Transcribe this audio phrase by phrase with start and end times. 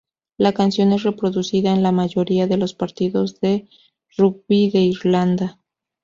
[0.39, 3.69] La canción es reproducida en la mayoría de los partidos en
[4.17, 5.59] Rugby de Irlanda.